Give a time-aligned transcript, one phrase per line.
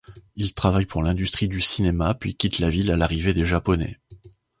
[0.35, 3.99] Il travaille pour l'industrie du cinéma puis quitte la ville à l'arrivée des Japonais.